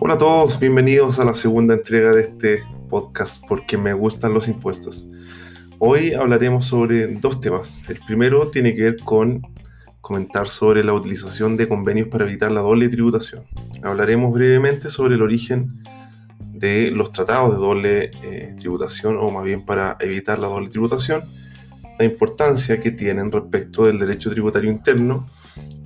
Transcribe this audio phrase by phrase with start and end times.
[0.00, 4.48] Hola a todos, bienvenidos a la segunda entrega de este podcast porque me gustan los
[4.48, 5.06] impuestos.
[5.78, 7.88] Hoy hablaremos sobre dos temas.
[7.88, 9.40] El primero tiene que ver con
[10.02, 13.44] comentar sobre la utilización de convenios para evitar la doble tributación.
[13.82, 15.82] Hablaremos brevemente sobre el origen
[16.52, 21.22] de los tratados de doble eh, tributación o más bien para evitar la doble tributación,
[21.98, 25.26] la importancia que tienen respecto del derecho tributario interno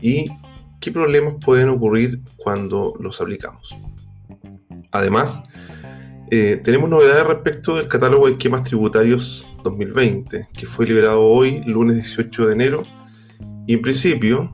[0.01, 0.27] y
[0.81, 3.77] qué problemas pueden ocurrir cuando los aplicamos.
[4.93, 5.43] Además,
[6.31, 11.97] eh, tenemos novedades respecto del catálogo de esquemas tributarios 2020, que fue liberado hoy, lunes
[11.97, 12.83] 18 de enero,
[13.67, 14.53] y en principio,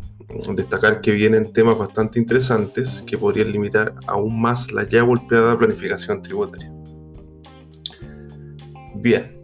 [0.55, 6.23] destacar que vienen temas bastante interesantes que podrían limitar aún más la ya golpeada planificación
[6.23, 6.73] tributaria.
[8.95, 9.42] Bien,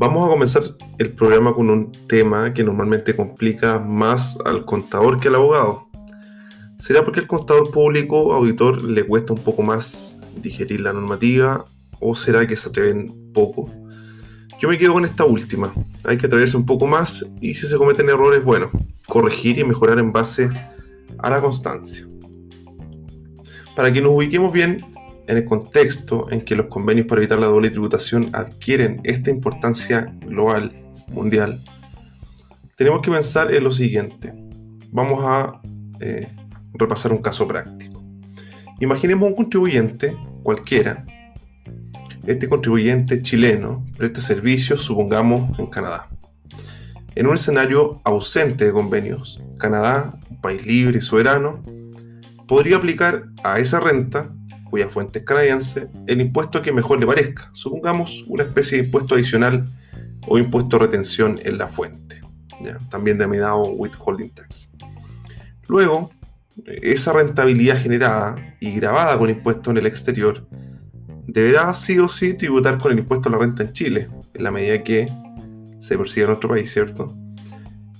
[0.00, 0.62] vamos a comenzar
[0.96, 5.88] el programa con un tema que normalmente complica más al contador que al abogado.
[6.78, 11.66] ¿Será porque el contador público auditor le cuesta un poco más digerir la normativa
[12.00, 13.70] o será que se atreven poco?
[14.58, 15.70] Yo me quedo con esta última.
[16.06, 18.70] Hay que atreverse un poco más y si se cometen errores, bueno,
[19.06, 20.48] corregir y mejorar en base
[21.18, 22.08] a la constancia.
[23.76, 24.78] Para que nos ubiquemos bien
[25.30, 30.12] en el contexto en que los convenios para evitar la doble tributación adquieren esta importancia
[30.26, 30.72] global,
[31.08, 31.60] mundial,
[32.76, 34.32] tenemos que pensar en lo siguiente.
[34.90, 35.60] Vamos a
[36.00, 36.28] eh,
[36.74, 38.02] repasar un caso práctico.
[38.80, 41.04] Imaginemos un contribuyente cualquiera
[42.26, 46.08] este contribuyente chileno presta servicios, supongamos, en Canadá.
[47.14, 51.62] En un escenario ausente de convenios, Canadá, un país libre y soberano,
[52.46, 54.32] podría aplicar a esa renta,
[54.70, 59.14] cuya fuente es canadiense, el impuesto que mejor le parezca, supongamos una especie de impuesto
[59.14, 59.64] adicional
[60.26, 62.20] o impuesto retención en la fuente,
[62.88, 64.70] también denominado withholding tax.
[65.68, 66.10] Luego,
[66.66, 70.46] esa rentabilidad generada y grabada con impuestos en el exterior
[71.26, 74.50] deberá sí o sí tributar con el impuesto a la renta en Chile, en la
[74.50, 75.08] medida que
[75.78, 77.16] se persigue en nuestro país, ¿cierto?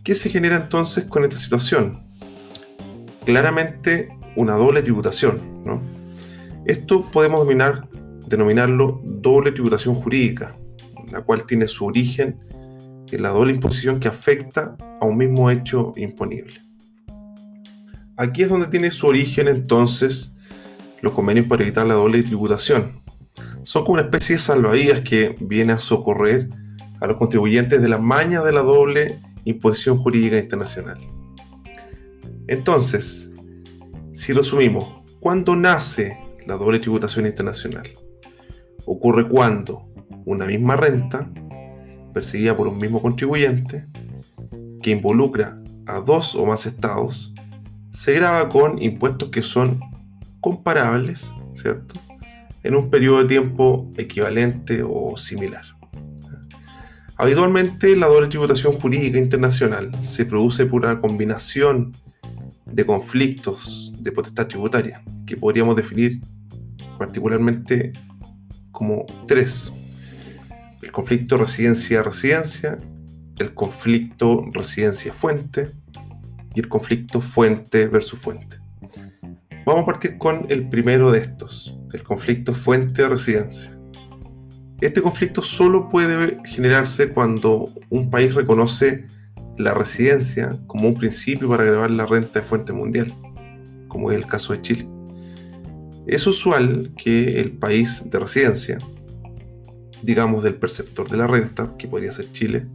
[0.04, 2.06] ¿Qué se genera entonces con esta situación?
[3.24, 5.80] Claramente una doble tributación, ¿no?
[6.70, 7.44] Esto podemos
[8.28, 10.56] denominarlo doble tributación jurídica,
[11.10, 12.38] la cual tiene su origen
[13.10, 16.62] en la doble imposición que afecta a un mismo hecho imponible.
[18.16, 20.36] Aquí es donde tiene su origen entonces
[21.00, 23.02] los convenios para evitar la doble tributación,
[23.64, 26.50] son como una especie de salvavidas que viene a socorrer
[27.00, 31.00] a los contribuyentes de la maña de la doble imposición jurídica internacional.
[32.46, 33.28] Entonces,
[34.12, 37.90] si lo sumimos, ¿cuándo nace la doble tributación internacional?
[38.86, 39.88] Ocurre cuando
[40.24, 41.30] una misma renta,
[42.12, 43.86] perseguida por un mismo contribuyente,
[44.82, 47.32] que involucra a dos o más estados,
[47.90, 49.80] se graba con impuestos que son
[50.40, 52.00] comparables, ¿cierto?
[52.62, 55.64] en un periodo de tiempo equivalente o similar.
[57.16, 61.92] Habitualmente la doble tributación jurídica internacional se produce por una combinación
[62.72, 66.20] de conflictos de potestad tributaria, que podríamos definir
[66.98, 67.92] particularmente
[68.70, 69.72] como tres.
[70.82, 72.78] El conflicto residencia-residencia,
[73.38, 75.68] el conflicto residencia-fuente
[76.54, 78.58] y el conflicto fuente versus fuente.
[79.66, 83.78] Vamos a partir con el primero de estos, el conflicto fuente de residencia.
[84.80, 89.06] Este conflicto solo puede generarse cuando un país reconoce
[89.60, 93.14] la residencia como un principio para grabar la renta de fuente mundial,
[93.88, 94.88] como es el caso de Chile.
[96.06, 98.78] Es usual que el país de residencia,
[100.02, 102.66] digamos del perceptor de la renta, que podría ser Chile,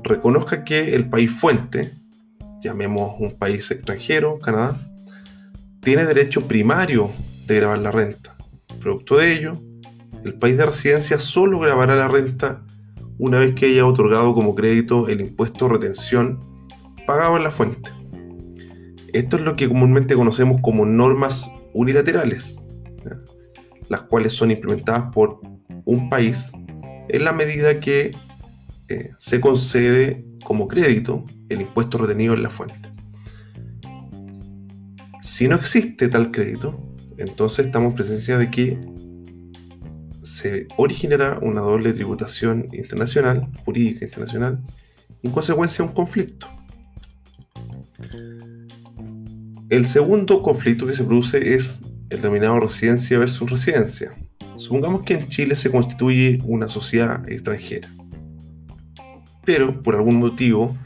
[0.00, 1.92] reconozca que el país fuente,
[2.60, 4.80] llamemos un país extranjero, Canadá,
[5.80, 7.10] tiene derecho primario
[7.46, 8.36] de grabar la renta.
[8.80, 9.52] Producto de ello,
[10.24, 12.64] el país de residencia solo grabará la renta
[13.18, 16.40] una vez que haya otorgado como crédito el impuesto retención
[17.06, 17.90] pagado en la fuente.
[19.12, 22.62] Esto es lo que comúnmente conocemos como normas unilaterales,
[23.88, 25.40] las cuales son implementadas por
[25.84, 26.52] un país
[27.08, 28.14] en la medida que
[28.88, 32.88] eh, se concede como crédito el impuesto retenido en la fuente.
[35.22, 36.78] Si no existe tal crédito,
[37.16, 38.78] entonces estamos en presencia de que
[40.28, 44.62] se originará una doble tributación internacional, jurídica internacional,
[45.22, 46.46] en consecuencia un conflicto.
[49.70, 51.80] El segundo conflicto que se produce es
[52.10, 54.12] el denominado residencia versus residencia.
[54.56, 57.88] Supongamos que en Chile se constituye una sociedad extranjera,
[59.44, 60.76] pero por algún motivo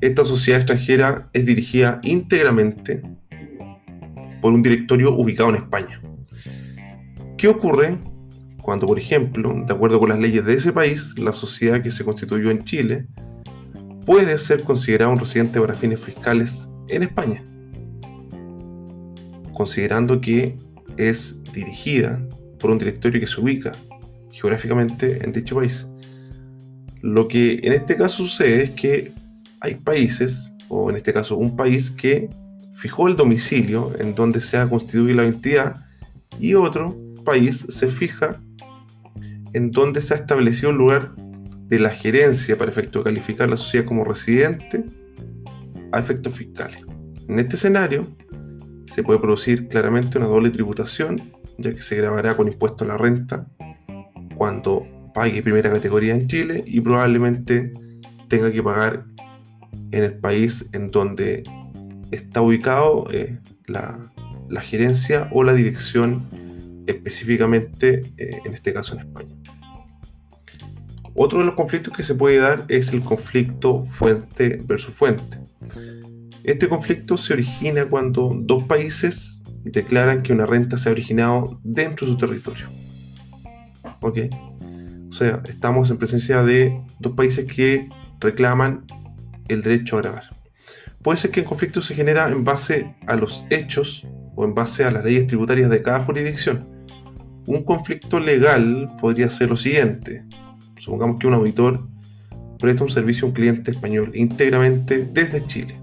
[0.00, 3.02] esta sociedad extranjera es dirigida íntegramente
[4.42, 6.00] por un directorio ubicado en España.
[7.38, 7.98] ¿Qué ocurre
[8.66, 12.04] cuando, por ejemplo, de acuerdo con las leyes de ese país, la sociedad que se
[12.04, 13.06] constituyó en Chile
[14.04, 17.44] puede ser considerada un residente para fines fiscales en España?
[19.52, 20.56] Considerando que
[20.96, 22.20] es dirigida
[22.58, 23.70] por un directorio que se ubica
[24.32, 25.86] geográficamente en dicho país.
[27.02, 29.12] Lo que en este caso sucede es que
[29.60, 32.28] hay países, o en este caso un país, que
[32.74, 35.86] fijó el domicilio en donde se ha constituido la entidad
[36.40, 38.42] y otro país se fija
[39.56, 43.56] en donde se ha establecido el lugar de la gerencia para efecto de calificar la
[43.56, 44.84] sociedad como residente
[45.92, 46.80] a efectos fiscales.
[47.26, 48.06] En este escenario
[48.84, 51.16] se puede producir claramente una doble tributación,
[51.56, 53.46] ya que se grabará con impuesto a la renta
[54.34, 57.72] cuando pague primera categoría en Chile y probablemente
[58.28, 59.06] tenga que pagar
[59.90, 61.44] en el país en donde
[62.10, 63.38] está ubicado eh,
[63.68, 64.12] la,
[64.60, 66.28] gerencia o la dirección
[66.86, 69.35] específicamente, eh, en este caso en España.
[71.16, 75.38] Otro de los conflictos que se puede dar es el conflicto fuente versus fuente.
[76.44, 82.06] Este conflicto se origina cuando dos países declaran que una renta se ha originado dentro
[82.06, 82.68] de su territorio.
[84.00, 84.18] ¿Ok?
[85.08, 87.88] O sea, estamos en presencia de dos países que
[88.20, 88.84] reclaman
[89.48, 90.24] el derecho a grabar.
[91.02, 94.84] Puede ser que el conflicto se genera en base a los hechos o en base
[94.84, 96.68] a las leyes tributarias de cada jurisdicción.
[97.46, 100.24] Un conflicto legal podría ser lo siguiente.
[100.78, 101.86] Supongamos que un auditor
[102.58, 105.80] presta un servicio a un cliente español íntegramente desde Chile.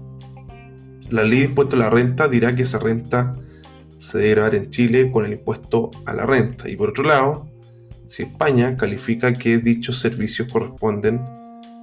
[1.10, 3.32] La ley de impuesto a la renta dirá que esa renta
[3.98, 6.68] se debe grabar en Chile con el impuesto a la renta.
[6.68, 7.48] Y por otro lado,
[8.06, 11.20] si España califica que dichos servicios corresponden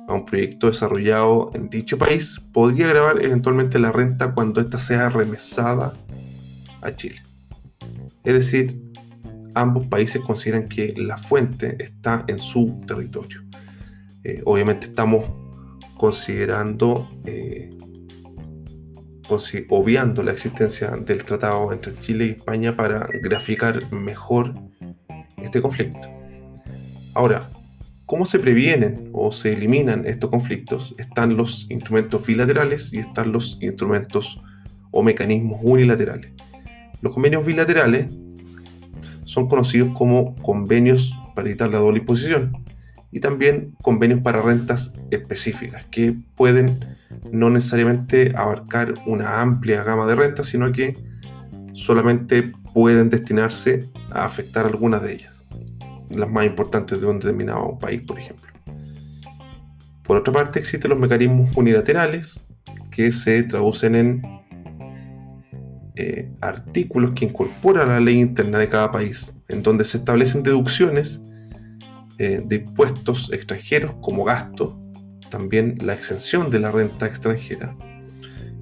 [0.07, 5.09] a un proyecto desarrollado en dicho país, podría grabar eventualmente la renta cuando ésta sea
[5.09, 5.93] remesada
[6.81, 7.21] a Chile.
[8.23, 8.90] Es decir,
[9.55, 13.43] ambos países consideran que la fuente está en su territorio.
[14.23, 15.25] Eh, obviamente estamos
[15.97, 17.69] considerando, eh,
[19.69, 24.53] obviando la existencia del tratado entre Chile y España para graficar mejor
[25.37, 26.07] este conflicto.
[27.13, 27.49] Ahora,
[28.05, 30.93] ¿cómo se previenen o se eliminan estos conflictos?
[30.97, 34.39] Están los instrumentos bilaterales y están los instrumentos
[34.91, 36.31] o mecanismos unilaterales.
[37.01, 38.07] Los convenios bilaterales
[39.31, 42.51] son conocidos como convenios para evitar la doble imposición
[43.11, 46.97] y también convenios para rentas específicas que pueden
[47.31, 50.97] no necesariamente abarcar una amplia gama de rentas, sino que
[51.71, 55.43] solamente pueden destinarse a afectar algunas de ellas
[56.09, 58.51] las más importantes de un determinado país, por ejemplo.
[60.03, 62.37] Por otra parte, existen los mecanismos unilaterales
[62.91, 64.21] que se traducen en
[66.01, 71.21] eh, artículos que incorporan la ley interna de cada país, en donde se establecen deducciones
[72.17, 74.81] eh, de impuestos extranjeros como gasto,
[75.29, 77.77] también la exención de la renta extranjera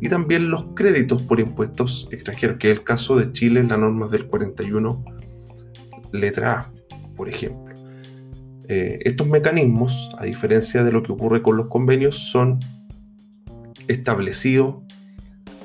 [0.02, 3.80] y también los créditos por impuestos extranjeros, que es el caso de Chile en las
[3.80, 5.06] normas del 41,
[6.12, 6.74] letra A
[7.16, 7.74] por ejemplo.
[8.68, 12.60] Eh, estos mecanismos, a diferencia de lo que ocurre con los convenios, son
[13.88, 14.76] establecidos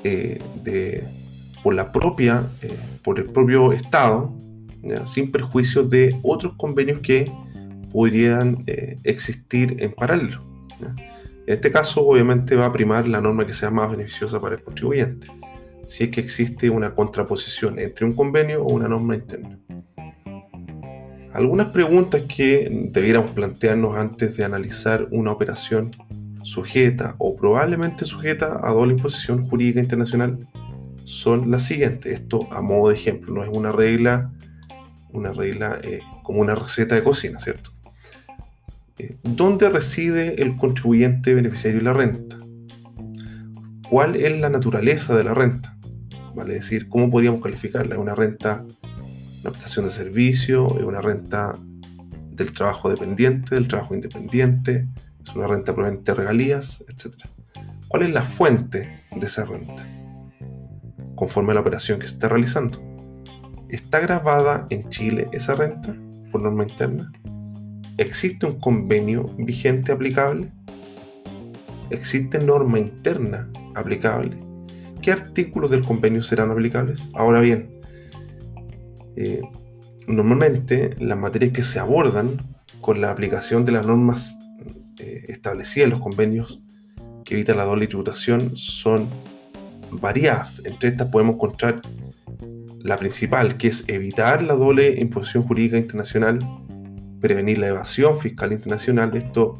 [0.05, 0.39] eh,
[1.65, 4.31] por, la propia, eh, por el propio Estado,
[5.05, 7.31] sin perjuicio de otros convenios que
[7.91, 8.63] pudieran
[9.03, 10.41] existir en paralelo.
[11.47, 14.63] En este caso, obviamente, va a primar la norma que sea más beneficiosa para el
[14.63, 15.25] contribuyente,
[15.87, 19.57] si es que existe una contraposición entre un convenio o una norma interna.
[21.33, 25.95] Algunas preguntas que debiéramos plantearnos antes de analizar una operación
[26.43, 30.47] sujeta o probablemente sujeta a doble imposición jurídica internacional
[31.05, 32.13] son las siguientes.
[32.13, 34.31] Esto a modo de ejemplo, no es una regla,
[35.13, 37.71] una regla eh, como una receta de cocina, ¿cierto?
[38.97, 42.37] Eh, ¿Dónde reside el contribuyente beneficiario de la renta?
[43.89, 45.77] ¿Cuál es la naturaleza de la renta?
[46.35, 47.95] Vale decir, ¿cómo podríamos calificarla?
[47.95, 48.65] ¿Es una renta
[49.45, 51.55] una prestación de servicio, es una renta
[52.31, 54.87] del trabajo dependiente, del trabajo independiente,
[55.23, 57.13] es una renta proveniente de regalías, etc.
[57.87, 59.85] ¿Cuál es la fuente de esa renta?
[61.15, 62.81] Conforme a la operación que se está realizando.
[63.69, 65.95] ¿Está grabada en Chile esa renta
[66.31, 67.11] por norma interna?
[67.97, 70.51] ¿Existe un convenio vigente aplicable?
[71.89, 74.37] ¿Existe norma interna aplicable?
[75.01, 77.09] ¿Qué artículos del convenio serán aplicables?
[77.13, 77.79] Ahora bien,
[79.15, 79.41] eh,
[80.07, 82.37] normalmente las materias que se abordan
[82.81, 84.37] con la aplicación de las normas
[84.99, 86.61] eh, establecidas en los convenios
[87.23, 89.07] que evita la doble tributación son
[89.99, 90.61] variadas.
[90.65, 91.81] Entre estas podemos encontrar
[92.79, 96.39] la principal, que es evitar la doble imposición jurídica internacional,
[97.19, 99.15] prevenir la evasión fiscal internacional.
[99.15, 99.55] Esto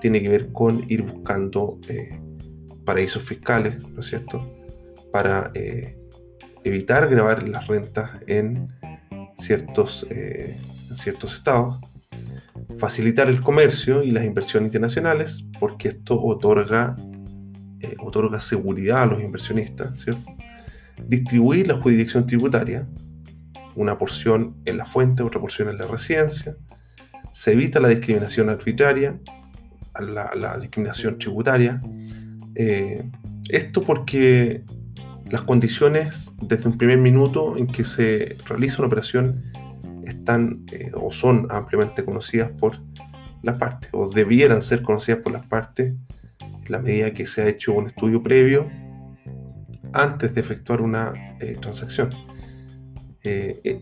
[0.00, 2.18] tiene que ver con ir buscando eh,
[2.84, 4.56] paraísos fiscales, ¿no es cierto?
[5.12, 5.98] Para eh,
[6.64, 8.68] evitar grabar las rentas en
[9.36, 10.56] ciertos, eh,
[10.88, 11.78] en ciertos estados
[12.78, 16.96] facilitar el comercio y las inversiones internacionales, porque esto otorga,
[17.86, 20.24] eh, otorga seguridad a los inversionistas, ¿cierto?
[21.06, 22.86] Distribuir la jurisdicción tributaria,
[23.74, 26.56] una porción en la fuente, otra porción en la residencia.
[27.32, 29.18] Se evita la discriminación arbitraria,
[30.00, 31.82] la, la discriminación tributaria.
[32.54, 33.10] Eh,
[33.50, 34.64] esto porque
[35.30, 39.44] las condiciones desde un primer minuto en que se realiza una operación
[40.04, 42.80] están eh, o son ampliamente conocidas por
[43.42, 45.94] las partes, o debieran ser conocidas por las partes
[46.68, 48.68] la medida que se ha hecho un estudio previo
[49.92, 52.10] antes de efectuar una eh, transacción.
[53.22, 53.80] Eh,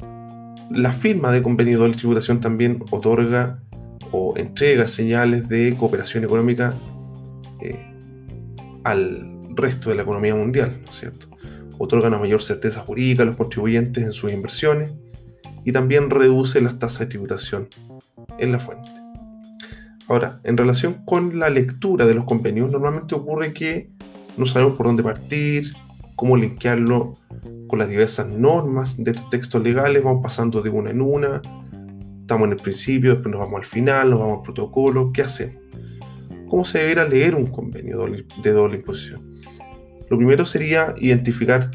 [0.70, 3.60] la firma de convenio de tributación también otorga
[4.10, 6.74] o entrega señales de cooperación económica
[8.84, 11.28] al resto de la economía mundial, ¿no es cierto?
[11.78, 14.92] Otorga una mayor certeza jurídica a los contribuyentes en sus inversiones
[15.64, 17.68] y también reduce las tasas de tributación
[18.38, 19.03] en la fuente.
[20.08, 23.90] Ahora, en relación con la lectura de los convenios, normalmente ocurre que
[24.36, 25.72] no sabemos por dónde partir,
[26.14, 27.14] cómo linkearlo
[27.68, 31.40] con las diversas normas de estos textos legales, vamos pasando de una en una,
[32.20, 35.62] estamos en el principio, después nos vamos al final, nos vamos al protocolo, ¿qué hacemos?
[36.48, 38.06] ¿Cómo se deberá leer un convenio
[38.42, 39.40] de doble imposición?
[40.10, 41.70] Lo primero sería identificar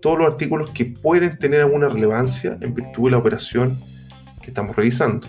[0.00, 3.78] todos los artículos que pueden tener alguna relevancia en virtud de la operación
[4.42, 5.28] que estamos revisando.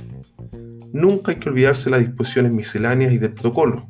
[0.95, 3.89] Nunca hay que olvidarse las disposiciones misceláneas y del protocolo.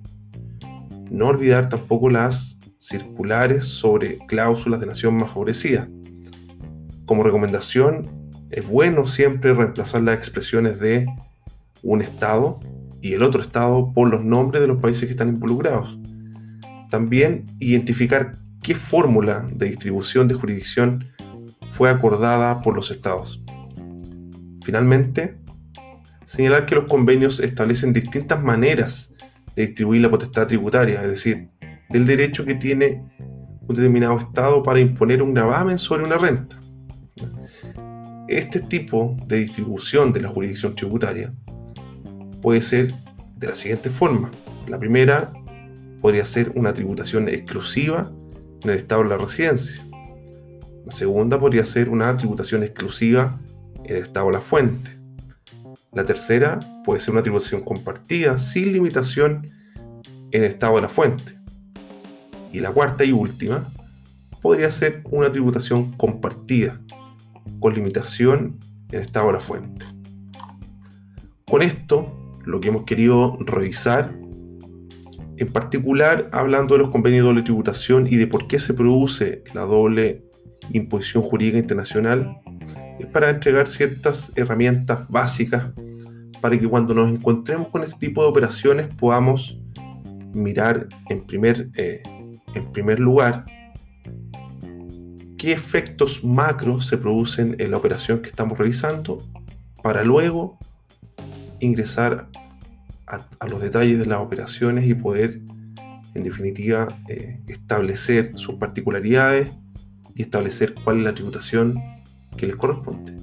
[1.11, 5.87] No olvidar tampoco las circulares sobre cláusulas de nación más favorecida.
[7.05, 8.09] Como recomendación,
[8.49, 11.05] es bueno siempre reemplazar las expresiones de
[11.83, 12.59] un Estado
[13.03, 15.99] y el otro Estado por los nombres de los países que están involucrados.
[16.89, 21.05] También identificar qué fórmula de distribución de jurisdicción
[21.67, 23.43] fue acordada por los estados.
[24.63, 25.44] Finalmente,
[26.35, 29.13] señalar que los convenios establecen distintas maneras
[29.55, 31.49] de distribuir la potestad tributaria, es decir,
[31.89, 33.05] del derecho que tiene
[33.61, 36.59] un determinado estado para imponer un gravamen sobre una renta.
[38.27, 41.33] Este tipo de distribución de la jurisdicción tributaria
[42.41, 42.93] puede ser
[43.37, 44.29] de la siguiente forma.
[44.67, 45.31] La primera
[46.01, 48.11] podría ser una tributación exclusiva
[48.61, 49.87] en el estado de la residencia.
[50.85, 53.39] La segunda podría ser una tributación exclusiva
[53.85, 55.04] en el estado de la fuente.
[55.93, 59.49] La tercera puede ser una tributación compartida sin limitación
[60.31, 61.37] en estado de la fuente.
[62.51, 63.71] Y la cuarta y última
[64.41, 66.81] podría ser una tributación compartida
[67.59, 68.59] con limitación
[68.91, 69.85] en estado de la fuente.
[71.49, 74.13] Con esto, lo que hemos querido revisar
[75.37, 79.43] en particular, hablando de los convenios de doble tributación y de por qué se produce
[79.53, 80.23] la doble
[80.71, 82.37] imposición jurídica internacional,
[82.99, 85.67] es para entregar ciertas herramientas básicas
[86.41, 89.57] para que cuando nos encontremos con este tipo de operaciones podamos
[90.33, 92.03] mirar en primer, eh,
[92.53, 93.45] en primer lugar
[95.37, 99.17] qué efectos macro se producen en la operación que estamos revisando
[99.81, 100.57] para luego
[101.59, 102.29] ingresar
[103.07, 105.41] a, los detalles de las operaciones y poder,
[106.15, 109.49] en definitiva, eh, establecer sus particularidades
[110.15, 111.94] y establecer cuál es la tributación
[112.35, 113.13] que les corresponde.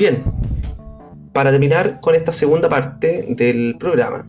[0.00, 0.22] Bien,
[1.34, 4.26] para terminar con esta segunda parte del programa,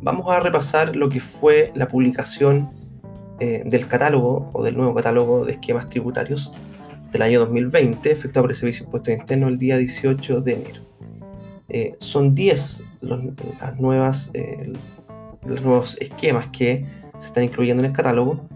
[0.00, 2.81] vamos a repasar lo que fue la publicación
[3.44, 6.54] eh, del catálogo o del nuevo catálogo de esquemas tributarios
[7.10, 10.82] del año 2020, efectuado por el Servicio de Impuestos Internos el día 18 de enero.
[11.68, 14.72] Eh, son 10 las nuevas, eh,
[15.44, 16.86] los nuevos esquemas que
[17.18, 18.48] se están incluyendo en el catálogo.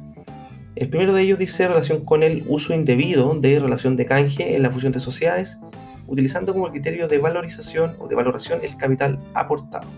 [0.76, 4.62] El primero de ellos dice relación con el uso indebido de relación de canje en
[4.62, 5.58] la fusión de sociedades
[6.06, 9.88] utilizando como criterio de valorización o de valoración el capital aportado.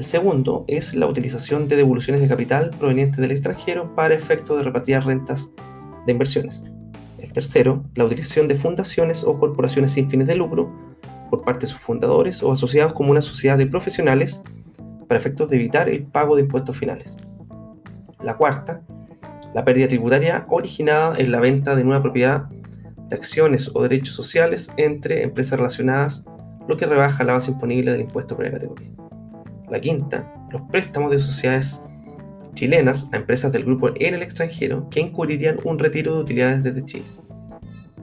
[0.00, 4.62] El segundo es la utilización de devoluciones de capital provenientes del extranjero para efecto de
[4.62, 5.50] repatriar rentas
[6.06, 6.62] de inversiones.
[7.18, 10.72] El tercero, la utilización de fundaciones o corporaciones sin fines de lucro
[11.28, 14.40] por parte de sus fundadores o asociados como una sociedad de profesionales
[15.06, 17.18] para efectos de evitar el pago de impuestos finales.
[18.22, 18.80] La cuarta,
[19.54, 22.44] la pérdida tributaria originada en la venta de nueva propiedad
[23.10, 26.24] de acciones o derechos sociales entre empresas relacionadas,
[26.66, 28.99] lo que rebaja la base imponible del impuesto por la categoría.
[29.70, 31.82] La quinta, los préstamos de sociedades
[32.54, 36.84] chilenas a empresas del grupo en el extranjero que incurrirían un retiro de utilidades desde
[36.84, 37.06] Chile.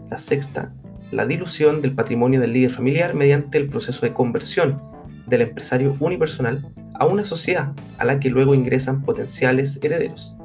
[0.10, 0.74] La sexta,
[1.12, 4.82] la dilución del patrimonio del líder familiar mediante el proceso de conversión
[5.28, 10.36] del empresario unipersonal a una sociedad a la que luego ingresan potenciales herederos.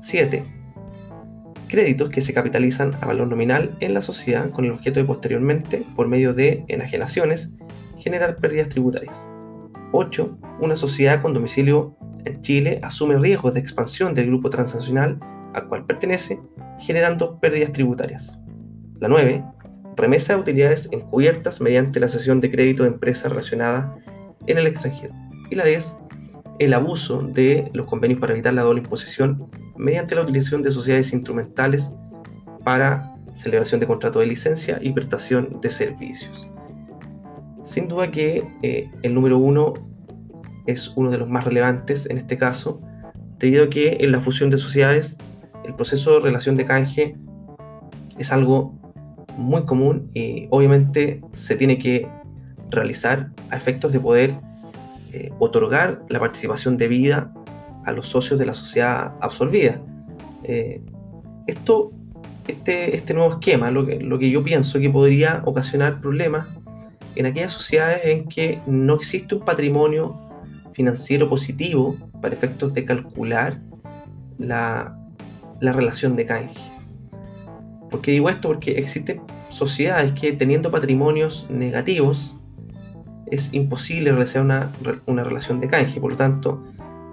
[0.00, 0.44] 7.
[1.66, 5.84] Créditos que se capitalizan a valor nominal en la sociedad con el objeto de posteriormente,
[5.96, 7.50] por medio de enajenaciones,
[7.96, 9.26] generar pérdidas tributarias.
[9.92, 10.38] 8.
[10.60, 15.18] Una sociedad con domicilio en Chile asume riesgos de expansión del grupo transnacional
[15.54, 16.40] al cual pertenece,
[16.78, 18.38] generando pérdidas tributarias.
[19.00, 19.44] La 9
[19.98, 23.96] remesa de utilidades encubiertas mediante la cesión de crédito de empresa relacionada
[24.46, 25.12] en el extranjero.
[25.50, 25.96] Y la 10,
[26.60, 31.12] el abuso de los convenios para evitar la doble imposición mediante la utilización de sociedades
[31.12, 31.92] instrumentales
[32.64, 36.48] para celebración de contrato de licencia y prestación de servicios.
[37.68, 39.74] Sin duda que eh, el número 1
[40.66, 42.80] es uno de los más relevantes en este caso,
[43.38, 45.18] debido a que en la fusión de sociedades
[45.66, 47.16] el proceso de relación de canje
[48.16, 48.74] es algo
[49.36, 52.08] muy común y obviamente se tiene que
[52.70, 54.40] realizar a efectos de poder
[55.12, 57.34] eh, otorgar la participación debida
[57.84, 59.78] a los socios de la sociedad absorbida.
[60.42, 60.80] Eh,
[61.46, 61.92] esto,
[62.46, 66.46] este, este nuevo esquema, lo que, lo que yo pienso que podría ocasionar problemas
[67.18, 70.16] en aquellas sociedades en que no existe un patrimonio
[70.72, 73.60] financiero positivo para efectos de calcular
[74.38, 74.96] la,
[75.60, 76.72] la relación de canje.
[77.90, 78.46] ¿Por qué digo esto?
[78.46, 82.36] Porque existen sociedades que teniendo patrimonios negativos
[83.26, 84.70] es imposible realizar una,
[85.06, 86.00] una relación de canje.
[86.00, 86.62] Por lo tanto,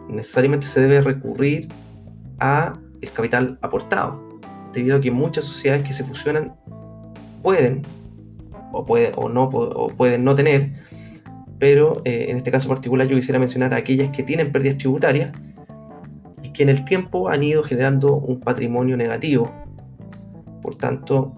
[0.08, 1.68] necesariamente se debe recurrir
[2.40, 4.40] a el capital aportado,
[4.72, 6.56] debido a que muchas sociedades que se fusionan
[7.42, 7.82] pueden
[8.76, 10.74] o, puede, o, no, pueden no tener,
[11.60, 15.32] pero eh, en este caso particular yo quisiera mencionar aquellas que tienen pérdidas tributarias
[16.44, 19.52] y que en el tiempo han ido generando un patrimonio negativo.
[20.62, 21.34] Por tanto,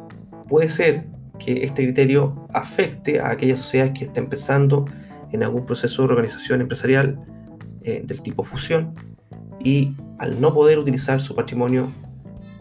[0.47, 1.05] puede ser
[1.37, 4.85] que este criterio afecte a aquellas sociedades que estén pensando
[5.31, 7.19] en algún proceso de organización empresarial
[7.83, 8.95] eh, del tipo fusión
[9.59, 11.91] y al no poder utilizar su patrimonio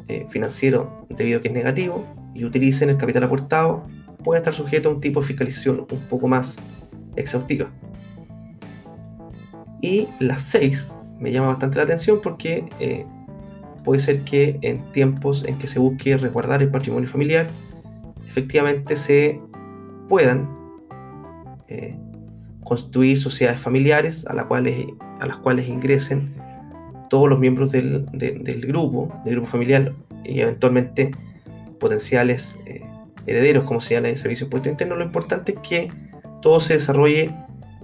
[0.09, 3.87] eh, financiero debido a que es negativo y utilicen el capital aportado,
[4.27, 6.59] pueden estar sujetos a un tipo de fiscalización un poco más
[7.15, 7.71] exhaustiva.
[9.81, 13.07] Y las seis me llama bastante la atención porque eh,
[13.85, 17.47] puede ser que en tiempos en que se busque resguardar el patrimonio familiar,
[18.27, 19.41] efectivamente se
[20.09, 20.51] puedan
[21.69, 21.97] eh,
[22.65, 24.87] construir sociedades familiares a, cuales,
[25.21, 26.35] a, las cuales ingresen
[27.11, 28.09] todos los miembros del,
[28.67, 31.12] grupo, del grupo familiar y eventualmente
[31.79, 32.86] potenciales eh,
[33.27, 34.97] herederos, como señala el Servicio de Impuesto Interno.
[34.97, 35.93] Lo importante es que
[36.43, 37.35] todo se desarrolle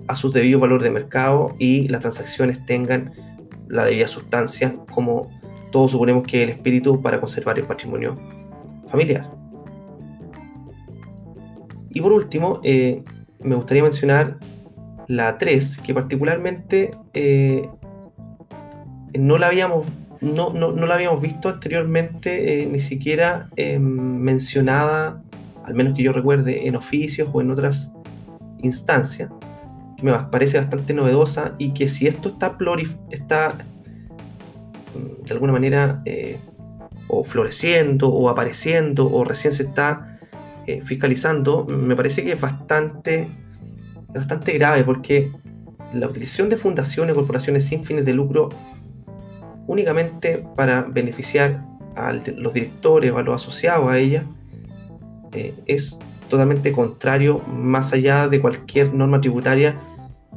[0.09, 3.13] a su debido valor de mercado y las transacciones tengan
[3.69, 5.31] la debida sustancia como
[5.71, 8.19] todos suponemos que el espíritu para conservar el patrimonio
[8.89, 9.31] familiar.
[11.91, 13.03] Y por último, eh,
[13.41, 14.39] me gustaría mencionar
[15.09, 17.69] la 3, que particularmente eh,
[19.19, 19.87] no, la habíamos,
[20.21, 25.23] no, la habíamos visto anteriormente, eh, ni siquiera mencionada,
[25.65, 27.93] al menos que yo recuerde, en oficios o en otras
[28.63, 29.31] instancias,
[30.03, 32.57] me parece bastante novedosa y que si esto está,
[33.11, 33.57] está
[34.95, 36.41] de alguna manera eh,
[37.09, 40.19] o floreciendo o apareciendo o recién se está
[40.67, 43.29] eh, fiscalizando, me parece que es bastante,
[44.09, 45.31] bastante grave porque
[45.93, 48.49] la utilización de fundaciones, corporaciones sin fines de lucro
[49.67, 54.25] únicamente para beneficiar a los directores o a los asociados a ellas
[55.33, 59.79] eh, es totalmente contrario, más allá de cualquier norma tributaria,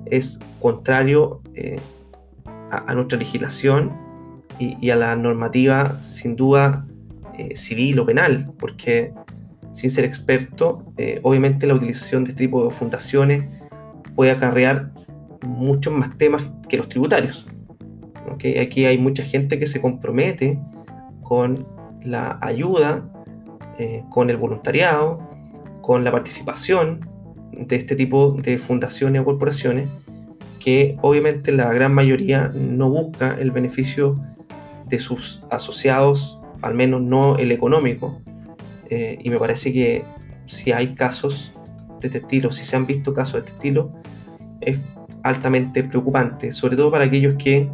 [0.06, 1.42] es contrario
[2.70, 3.94] a, nuestra legislación
[4.60, 6.86] y, a la normativa sin duda
[7.38, 9.14] eh, civil o penal, porque
[9.72, 13.44] sin ser experto, eh, obviamente la utilización de este tipo de fundaciones
[14.16, 14.92] puede acarrear
[15.46, 17.46] muchos más temas que los tributarios.
[18.62, 20.60] Aquí hay mucha gente que se compromete
[21.24, 21.68] con
[22.04, 23.10] la ayuda,
[23.78, 25.20] eh, con el voluntariado,
[25.82, 27.10] con la participación
[27.52, 29.88] de este tipo de fundaciones o corporaciones
[30.60, 34.20] que obviamente la gran mayoría no busca el beneficio
[34.88, 38.20] de sus asociados, al menos no el económico.
[38.90, 40.06] Eh, y me parece que
[40.48, 41.54] si hay casos
[42.02, 43.94] de este estilo, si se han visto casos de este estilo,
[44.60, 44.80] es
[45.22, 47.70] altamente preocupante, sobre todo para aquellos que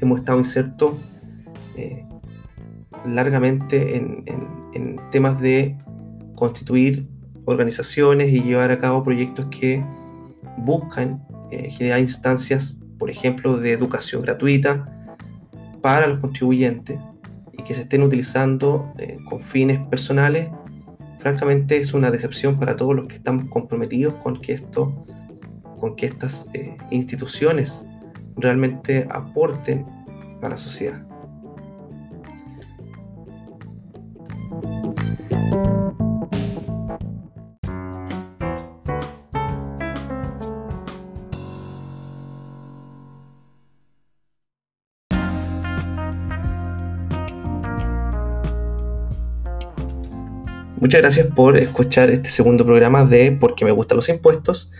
[0.00, 0.94] hemos estado insertos
[1.76, 2.04] eh,
[3.06, 3.96] largamente
[4.74, 5.76] en, temas de
[6.34, 7.06] constituir
[7.44, 9.84] organizaciones y llevar a cabo proyectos que
[10.58, 14.88] buscan eh, generar instancias, por ejemplo, de educación gratuita
[15.80, 16.98] para los contribuyentes
[17.52, 20.48] y que se estén utilizando eh, con fines personales,
[21.18, 25.04] francamente es una decepción para todos los que estamos comprometidos con que esto,
[25.78, 27.84] con que estas eh, instituciones
[28.36, 29.84] realmente aporten
[30.40, 31.11] a la sociedad.
[50.82, 54.72] Muchas gracias por escuchar este segundo programa de Porque me gustan los impuestos.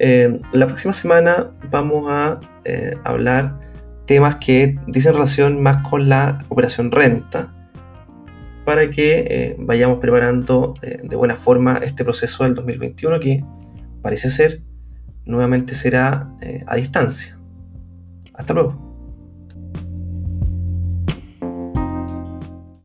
[0.00, 3.60] Eh, la próxima semana vamos a eh, hablar
[4.06, 7.54] temas que dicen relación más con la operación renta
[8.64, 13.44] para que eh, vayamos preparando de buena forma este proceso del 2021 que
[14.02, 14.62] parece ser
[15.26, 16.28] nuevamente será
[16.66, 17.38] a distancia.
[18.34, 18.85] Hasta luego.